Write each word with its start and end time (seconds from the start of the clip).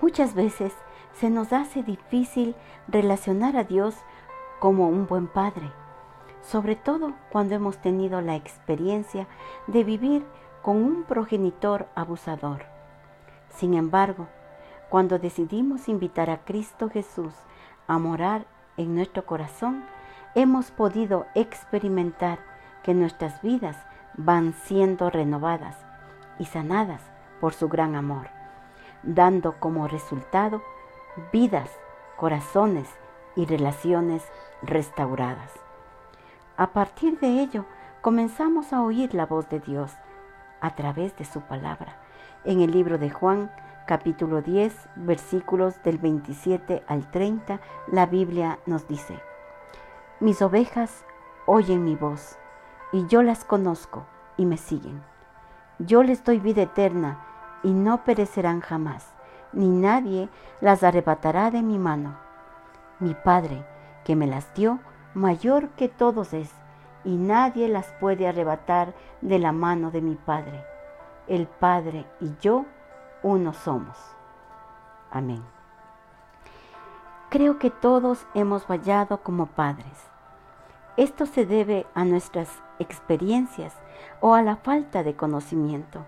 Muchas 0.00 0.34
veces 0.34 0.72
se 1.12 1.30
nos 1.30 1.52
hace 1.52 1.82
difícil 1.82 2.54
relacionar 2.86 3.56
a 3.56 3.64
Dios 3.64 3.96
como 4.60 4.88
un 4.88 5.06
buen 5.06 5.26
padre, 5.26 5.72
sobre 6.40 6.76
todo 6.76 7.14
cuando 7.30 7.54
hemos 7.54 7.78
tenido 7.78 8.20
la 8.20 8.36
experiencia 8.36 9.26
de 9.66 9.84
vivir 9.84 10.24
con 10.62 10.76
un 10.76 11.04
progenitor 11.04 11.88
abusador. 11.94 12.64
Sin 13.50 13.74
embargo, 13.74 14.28
cuando 14.88 15.18
decidimos 15.18 15.88
invitar 15.88 16.30
a 16.30 16.44
Cristo 16.44 16.88
Jesús 16.88 17.34
a 17.86 17.98
morar 17.98 18.46
en 18.76 18.94
nuestro 18.94 19.26
corazón, 19.26 19.84
hemos 20.34 20.70
podido 20.70 21.26
experimentar 21.34 22.38
que 22.82 22.94
nuestras 22.94 23.42
vidas 23.42 23.76
van 24.16 24.54
siendo 24.54 25.10
renovadas 25.10 25.76
y 26.38 26.44
sanadas 26.44 27.02
por 27.40 27.52
su 27.52 27.68
gran 27.68 27.96
amor, 27.96 28.37
dando 29.02 29.58
como 29.60 29.88
resultado 29.88 30.62
vidas, 31.32 31.70
corazones 32.16 32.88
y 33.36 33.46
relaciones 33.46 34.22
restauradas. 34.62 35.52
A 36.56 36.72
partir 36.72 37.18
de 37.20 37.40
ello, 37.40 37.64
comenzamos 38.00 38.72
a 38.72 38.82
oír 38.82 39.14
la 39.14 39.26
voz 39.26 39.48
de 39.48 39.60
Dios 39.60 39.92
a 40.60 40.74
través 40.74 41.16
de 41.16 41.24
su 41.24 41.40
palabra. 41.42 41.96
En 42.44 42.60
el 42.60 42.70
libro 42.70 42.98
de 42.98 43.10
Juan, 43.10 43.50
capítulo 43.86 44.42
10, 44.42 44.74
versículos 44.96 45.82
del 45.82 45.98
27 45.98 46.82
al 46.86 47.10
30, 47.10 47.60
la 47.92 48.06
Biblia 48.06 48.58
nos 48.66 48.88
dice, 48.88 49.18
Mis 50.20 50.42
ovejas 50.42 51.04
oyen 51.46 51.84
mi 51.84 51.96
voz, 51.96 52.38
y 52.92 53.06
yo 53.06 53.22
las 53.22 53.44
conozco 53.44 54.04
y 54.36 54.46
me 54.46 54.56
siguen. 54.56 55.02
Yo 55.78 56.02
les 56.02 56.24
doy 56.24 56.38
vida 56.38 56.62
eterna, 56.62 57.24
y 57.62 57.72
no 57.72 58.04
perecerán 58.04 58.60
jamás, 58.60 59.12
ni 59.52 59.68
nadie 59.68 60.28
las 60.60 60.82
arrebatará 60.82 61.50
de 61.50 61.62
mi 61.62 61.78
mano. 61.78 62.16
Mi 63.00 63.14
Padre, 63.14 63.64
que 64.04 64.16
me 64.16 64.26
las 64.26 64.52
dio, 64.54 64.78
mayor 65.14 65.68
que 65.70 65.88
todos 65.88 66.32
es, 66.32 66.50
y 67.04 67.16
nadie 67.16 67.68
las 67.68 67.86
puede 68.00 68.28
arrebatar 68.28 68.94
de 69.20 69.38
la 69.38 69.52
mano 69.52 69.90
de 69.90 70.00
mi 70.00 70.14
Padre. 70.14 70.64
El 71.26 71.46
Padre 71.46 72.06
y 72.20 72.32
yo 72.40 72.64
uno 73.22 73.52
somos. 73.52 73.96
Amén. 75.10 75.42
Creo 77.30 77.58
que 77.58 77.70
todos 77.70 78.26
hemos 78.34 78.64
fallado 78.64 79.22
como 79.22 79.46
padres. 79.46 80.08
Esto 80.96 81.26
se 81.26 81.44
debe 81.44 81.86
a 81.94 82.04
nuestras 82.04 82.48
experiencias 82.78 83.74
o 84.20 84.34
a 84.34 84.42
la 84.42 84.56
falta 84.56 85.02
de 85.02 85.14
conocimiento. 85.14 86.04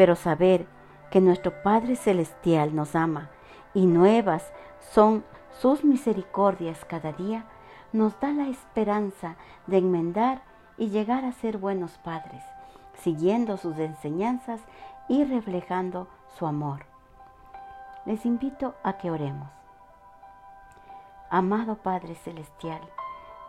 Pero 0.00 0.16
saber 0.16 0.66
que 1.10 1.20
nuestro 1.20 1.62
Padre 1.62 1.94
Celestial 1.94 2.74
nos 2.74 2.96
ama 2.96 3.28
y 3.74 3.84
nuevas 3.84 4.50
son 4.78 5.26
sus 5.58 5.84
misericordias 5.84 6.86
cada 6.86 7.12
día, 7.12 7.44
nos 7.92 8.18
da 8.18 8.32
la 8.32 8.48
esperanza 8.48 9.36
de 9.66 9.76
enmendar 9.76 10.40
y 10.78 10.88
llegar 10.88 11.26
a 11.26 11.32
ser 11.32 11.58
buenos 11.58 11.98
padres, 11.98 12.42
siguiendo 12.94 13.58
sus 13.58 13.78
enseñanzas 13.78 14.62
y 15.06 15.22
reflejando 15.24 16.08
su 16.38 16.46
amor. 16.46 16.86
Les 18.06 18.24
invito 18.24 18.74
a 18.82 18.94
que 18.94 19.10
oremos. 19.10 19.50
Amado 21.28 21.74
Padre 21.76 22.14
Celestial, 22.14 22.80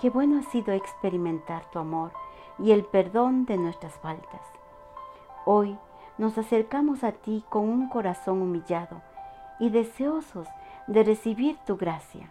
qué 0.00 0.08
bueno 0.08 0.38
ha 0.38 0.50
sido 0.50 0.72
experimentar 0.72 1.70
tu 1.70 1.78
amor 1.78 2.10
y 2.58 2.72
el 2.72 2.86
perdón 2.86 3.44
de 3.44 3.58
nuestras 3.58 3.92
faltas. 3.98 4.40
Hoy 5.44 5.78
nos 6.18 6.36
acercamos 6.36 7.04
a 7.04 7.12
ti 7.12 7.44
con 7.48 7.68
un 7.68 7.88
corazón 7.88 8.42
humillado 8.42 9.00
y 9.58 9.70
deseosos 9.70 10.48
de 10.86 11.04
recibir 11.04 11.56
tu 11.66 11.76
gracia, 11.76 12.28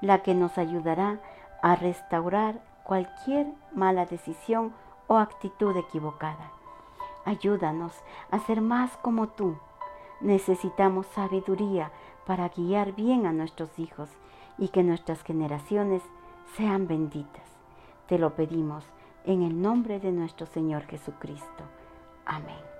la 0.00 0.22
que 0.22 0.34
nos 0.34 0.58
ayudará 0.58 1.20
a 1.62 1.76
restaurar 1.76 2.60
cualquier 2.84 3.46
mala 3.72 4.06
decisión 4.06 4.72
o 5.06 5.18
actitud 5.18 5.76
equivocada. 5.76 6.50
Ayúdanos 7.24 7.92
a 8.30 8.38
ser 8.40 8.60
más 8.60 8.96
como 8.98 9.28
tú. 9.28 9.56
Necesitamos 10.20 11.06
sabiduría 11.06 11.90
para 12.26 12.48
guiar 12.48 12.92
bien 12.92 13.26
a 13.26 13.32
nuestros 13.32 13.78
hijos 13.78 14.08
y 14.58 14.68
que 14.68 14.82
nuestras 14.82 15.22
generaciones 15.22 16.02
sean 16.56 16.86
benditas. 16.86 17.44
Te 18.06 18.18
lo 18.18 18.34
pedimos 18.34 18.84
en 19.24 19.42
el 19.42 19.60
nombre 19.60 20.00
de 20.00 20.12
nuestro 20.12 20.46
Señor 20.46 20.82
Jesucristo. 20.86 21.64
Amén. 22.26 22.79